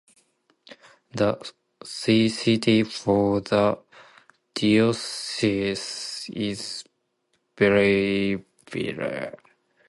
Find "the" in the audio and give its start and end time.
1.11-1.53, 3.41-3.77